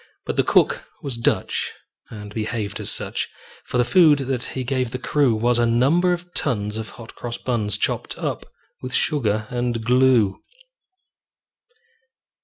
But 0.25 0.35
the 0.35 0.41
cook 0.43 0.85
was 1.03 1.15
Dutch, 1.15 1.73
and 2.09 2.33
behaved 2.33 2.79
as 2.79 2.89
such; 2.89 3.29
For 3.65 3.77
the 3.77 3.85
food 3.85 4.17
that 4.17 4.41
he 4.41 4.63
gave 4.63 4.89
the 4.89 4.97
crew 4.97 5.35
Was 5.35 5.59
a 5.59 5.67
number 5.67 6.11
of 6.11 6.33
tons 6.33 6.77
of 6.77 6.89
hot 6.97 7.13
cross 7.13 7.37
buns, 7.37 7.77
Chopped 7.77 8.17
up 8.17 8.47
with 8.81 8.95
sugar 8.95 9.45
and 9.51 9.85
glue. 9.85 10.39